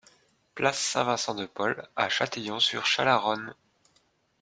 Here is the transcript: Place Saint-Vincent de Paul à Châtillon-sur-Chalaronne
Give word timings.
Place 0.55 0.79
Saint-Vincent 0.79 1.35
de 1.35 1.45
Paul 1.45 1.87
à 1.95 2.09
Châtillon-sur-Chalaronne 2.09 3.53